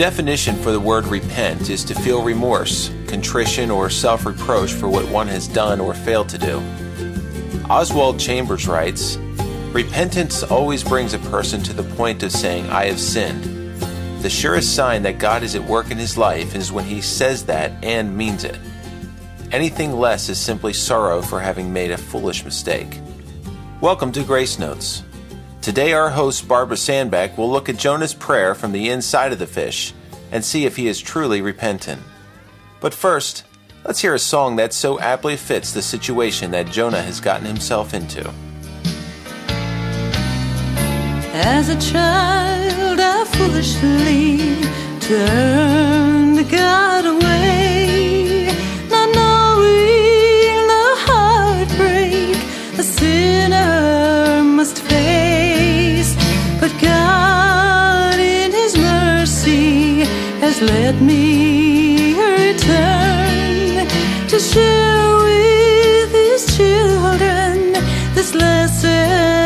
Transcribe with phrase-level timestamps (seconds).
[0.00, 5.06] definition for the word repent is to feel remorse, contrition, or self reproach for what
[5.10, 6.56] one has done or failed to do.
[7.68, 9.18] Oswald Chambers writes
[9.74, 13.44] Repentance always brings a person to the point of saying, I have sinned.
[14.22, 17.44] The surest sign that God is at work in his life is when he says
[17.44, 18.58] that and means it.
[19.52, 22.98] Anything less is simply sorrow for having made a foolish mistake.
[23.82, 25.02] Welcome to Grace Notes.
[25.62, 29.46] Today, our host Barbara Sandbeck will look at Jonah's prayer from the inside of the
[29.46, 29.92] fish
[30.32, 32.00] and see if he is truly repentant.
[32.80, 33.44] But first,
[33.84, 37.92] let's hear a song that so aptly fits the situation that Jonah has gotten himself
[37.92, 38.32] into.
[41.34, 44.38] As a child, I foolishly
[45.00, 47.29] turned God away,
[68.50, 69.39] this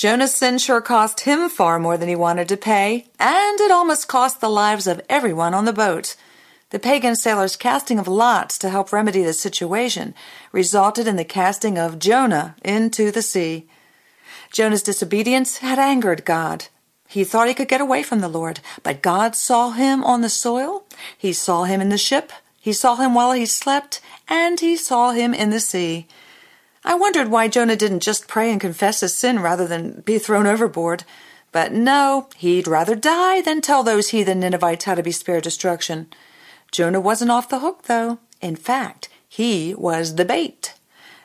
[0.00, 4.08] Jonah's sin sure cost him far more than he wanted to pay, and it almost
[4.08, 6.16] cost the lives of everyone on the boat.
[6.70, 10.14] The pagan sailors' casting of lots to help remedy the situation
[10.52, 13.68] resulted in the casting of Jonah into the sea.
[14.50, 16.68] Jonah's disobedience had angered God.
[17.06, 20.30] He thought he could get away from the Lord, but God saw him on the
[20.30, 20.84] soil,
[21.18, 25.10] he saw him in the ship, he saw him while he slept, and he saw
[25.10, 26.06] him in the sea.
[26.84, 30.46] I wondered why Jonah didn't just pray and confess his sin rather than be thrown
[30.46, 31.04] overboard.
[31.52, 36.08] But no, he'd rather die than tell those heathen Ninevites how to be spared destruction.
[36.70, 38.18] Jonah wasn't off the hook, though.
[38.40, 40.74] In fact, he was the bait.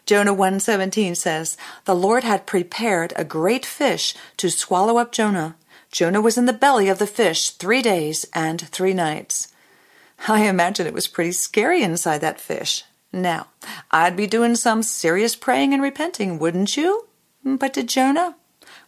[0.06, 5.56] Jonah 1:17 says, "The Lord had prepared a great fish to swallow up Jonah.
[5.92, 9.48] Jonah was in the belly of the fish 3 days and 3 nights."
[10.28, 12.84] I imagine it was pretty scary inside that fish.
[13.16, 13.48] Now,
[13.92, 17.08] I'd be doing some serious praying and repenting, wouldn't you?
[17.46, 18.36] Mm, but did Jonah?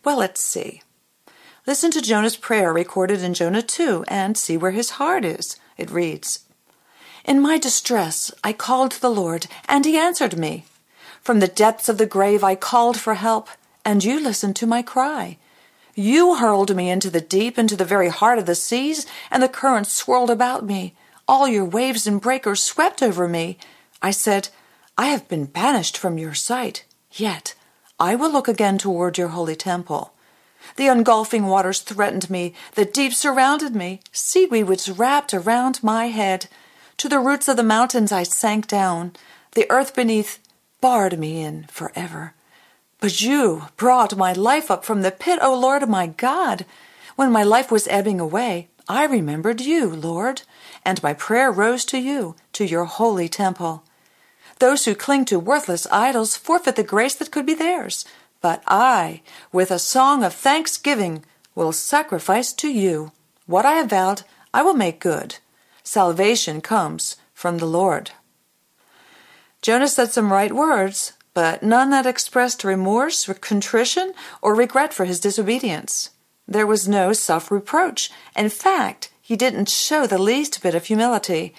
[0.03, 0.81] Well, let's see.
[1.65, 5.55] Listen to Jonah's prayer recorded in Jonah 2 and see where his heart is.
[5.77, 6.41] It reads
[7.23, 10.65] In my distress, I called to the Lord, and he answered me.
[11.21, 13.47] From the depths of the grave, I called for help,
[13.85, 15.37] and you listened to my cry.
[15.95, 19.47] You hurled me into the deep, into the very heart of the seas, and the
[19.47, 20.95] currents swirled about me.
[21.29, 23.57] All your waves and breakers swept over me.
[24.01, 24.49] I said,
[24.97, 26.85] I have been banished from your sight.
[27.11, 27.55] Yet
[27.99, 30.13] I will look again toward your holy temple.
[30.75, 36.47] The engulfing waters threatened me, the deep surrounded me, seaweed was wrapped around my head.
[36.97, 39.13] To the roots of the mountains I sank down.
[39.53, 40.39] The earth beneath
[40.81, 42.33] barred me in forever.
[42.99, 46.65] But you brought my life up from the pit, O Lord my God.
[47.15, 50.43] When my life was ebbing away, I remembered you, Lord,
[50.85, 53.83] and my prayer rose to you, to your holy temple.
[54.59, 58.05] Those who cling to worthless idols forfeit the grace that could be theirs.
[58.41, 59.21] But I,
[59.51, 61.23] with a song of thanksgiving,
[61.55, 63.11] will sacrifice to you.
[63.45, 64.23] What I have vowed,
[64.53, 65.37] I will make good.
[65.83, 68.11] Salvation comes from the Lord.
[69.61, 75.05] Jonah said some right words, but none that expressed remorse, or contrition, or regret for
[75.05, 76.11] his disobedience.
[76.47, 78.09] There was no self reproach.
[78.35, 81.53] In fact, he didn't show the least bit of humility.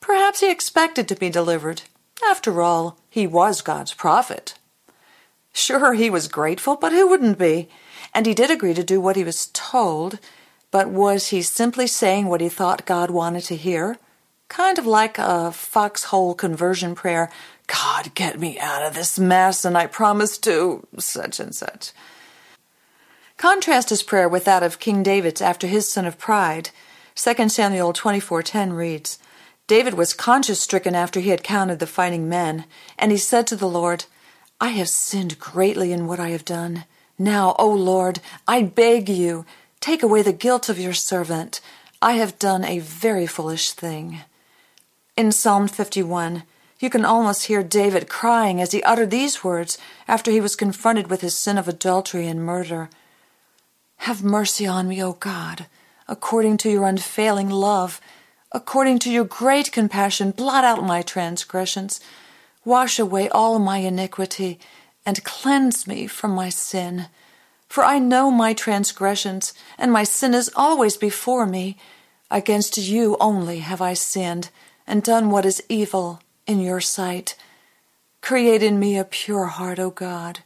[0.00, 1.82] Perhaps he expected to be delivered.
[2.26, 4.54] After all, he was God's prophet.
[5.52, 7.68] Sure, he was grateful, but who wouldn't be?
[8.14, 10.18] And he did agree to do what he was told,
[10.70, 13.98] but was he simply saying what he thought God wanted to hear?
[14.48, 17.30] Kind of like a foxhole conversion prayer
[17.66, 21.92] God, get me out of this mess, and I promise to such and such.
[23.36, 26.70] Contrast his prayer with that of King David's after his sin of pride.
[27.14, 29.18] 2 Samuel 24:10 reads,
[29.68, 32.64] David was conscience stricken after he had counted the fighting men,
[32.98, 34.06] and he said to the Lord,
[34.60, 36.84] I have sinned greatly in what I have done.
[37.18, 39.44] Now, O Lord, I beg you,
[39.78, 41.60] take away the guilt of your servant.
[42.00, 44.20] I have done a very foolish thing.
[45.18, 46.44] In Psalm 51,
[46.80, 49.76] you can almost hear David crying as he uttered these words
[50.06, 52.88] after he was confronted with his sin of adultery and murder.
[53.98, 55.66] Have mercy on me, O God,
[56.06, 58.00] according to your unfailing love
[58.52, 62.00] According to your great compassion, blot out my transgressions.
[62.64, 64.58] Wash away all my iniquity,
[65.04, 67.06] and cleanse me from my sin.
[67.68, 71.76] For I know my transgressions, and my sin is always before me.
[72.30, 74.50] Against you only have I sinned,
[74.86, 77.36] and done what is evil in your sight.
[78.22, 80.40] Create in me a pure heart, O God,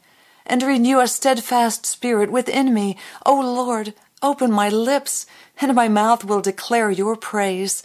[0.45, 2.97] and renew a steadfast spirit within me.
[3.25, 5.27] O Lord, Open my lips,
[5.61, 7.83] and my mouth will declare your praise.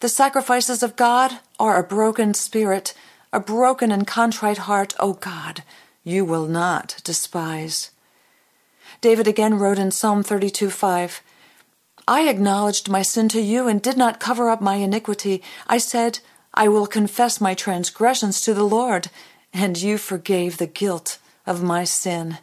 [0.00, 2.94] The sacrifices of God are a broken spirit,
[3.32, 5.62] a broken and contrite heart, O God,
[6.02, 7.90] you will not despise.
[9.02, 11.22] David again wrote in Psalm 32 5,
[12.08, 15.42] I acknowledged my sin to you and did not cover up my iniquity.
[15.66, 16.20] I said,
[16.54, 19.08] I will confess my transgressions to the Lord,
[19.52, 22.38] and you forgave the guilt of my sin.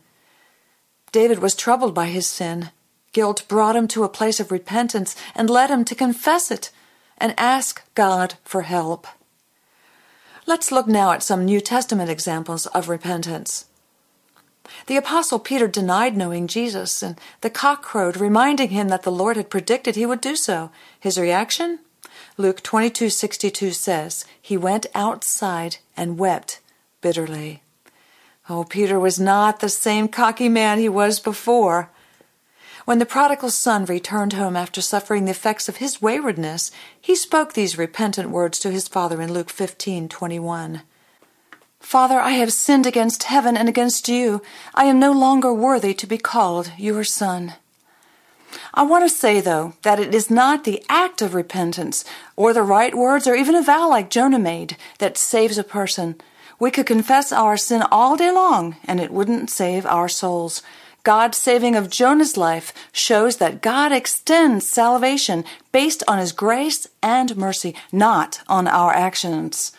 [1.12, 2.72] David was troubled by his sin.
[3.14, 6.72] Guilt brought him to a place of repentance and led him to confess it
[7.18, 9.08] and ask God for help.
[10.46, 13.66] Let's look now at some New Testament examples of repentance.
[14.88, 19.38] The Apostle Peter denied knowing Jesus, and the cock crowed, reminding him that the Lord
[19.38, 20.72] had predicted he would do so.
[21.00, 21.80] His reaction?
[22.38, 26.60] Luke 22:62 says, "He went outside and wept
[27.02, 27.62] bitterly."
[28.50, 31.90] Oh, Peter was not the same cocky man he was before.
[32.86, 37.54] When the prodigal son returned home after suffering the effects of his waywardness, he spoke
[37.54, 40.82] these repentant words to his father in Luke 15:21.
[41.80, 44.42] Father, I have sinned against heaven and against you.
[44.76, 47.54] I am no longer worthy to be called your son.
[48.74, 52.04] I want to say, though, that it is not the act of repentance,
[52.36, 56.16] or the right words, or even a vow like Jonah made, that saves a person.
[56.60, 60.62] We could confess our sin all day long, and it wouldn't save our souls.
[61.04, 65.44] God's saving of Jonah's life shows that God extends salvation
[65.74, 69.74] based on his grace and mercy, not on our actions.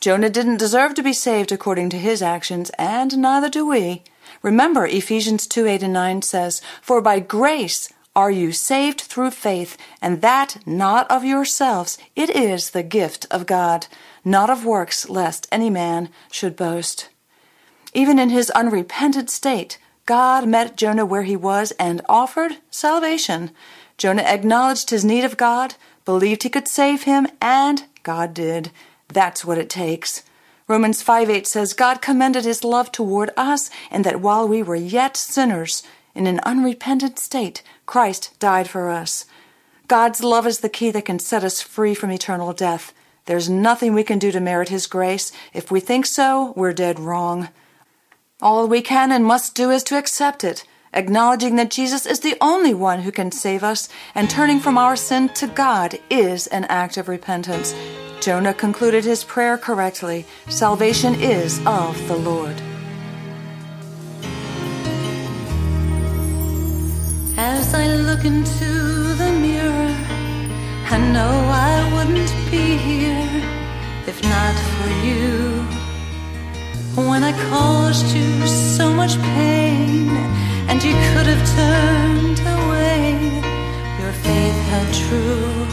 [0.00, 4.02] Jonah didn't deserve to be saved according to his actions, and neither do we.
[4.40, 9.76] Remember, Ephesians 2 8 and 9 says, For by grace are you saved through faith,
[10.00, 11.98] and that not of yourselves.
[12.16, 13.88] It is the gift of God,
[14.24, 17.10] not of works, lest any man should boast.
[17.92, 23.50] Even in his unrepented state, God met Jonah where he was and offered salvation.
[23.98, 28.70] Jonah acknowledged his need of God, believed he could save him, and God did.
[29.08, 30.24] That's what it takes.
[30.66, 34.76] Romans 5 8 says, God commended his love toward us, and that while we were
[34.76, 35.82] yet sinners,
[36.14, 39.24] in an unrepentant state, Christ died for us.
[39.88, 42.92] God's love is the key that can set us free from eternal death.
[43.26, 45.32] There's nothing we can do to merit his grace.
[45.52, 47.48] If we think so, we're dead wrong.
[48.42, 52.36] All we can and must do is to accept it, acknowledging that Jesus is the
[52.40, 56.64] only one who can save us, and turning from our sin to God is an
[56.64, 57.72] act of repentance.
[58.20, 60.26] Jonah concluded his prayer correctly.
[60.48, 62.60] Salvation is of the Lord.
[67.36, 69.96] As I look into the mirror,
[70.90, 73.28] I know I wouldn't be here
[74.08, 75.61] if not for you.
[76.94, 80.10] When I caused you so much pain
[80.68, 83.16] and you could have turned away,
[83.98, 85.64] your faith held true.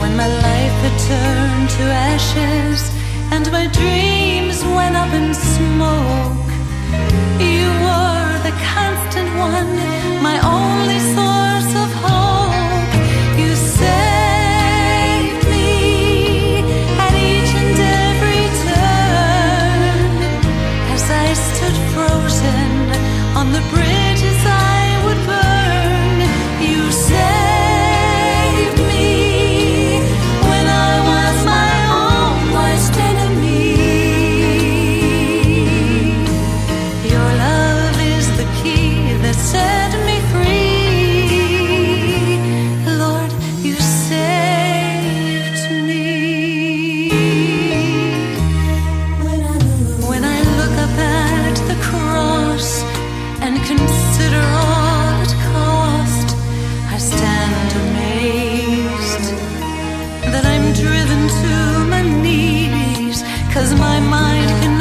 [0.00, 1.82] When my life had turned to
[2.14, 2.90] ashes
[3.30, 6.50] and my dreams went up in smoke,
[63.56, 64.75] cause my mind cannot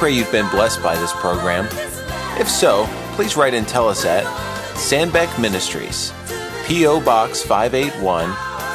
[0.00, 1.66] pray you've been blessed by this program.
[2.40, 4.24] If so, please write and tell us at
[4.74, 6.10] Sandbeck Ministries,
[6.66, 7.02] P.O.
[7.02, 8.32] Box 581,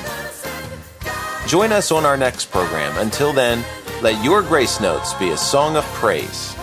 [1.46, 2.96] Join us on our next program.
[2.96, 3.62] Until then,
[4.00, 6.56] let your grace notes be a song of praise.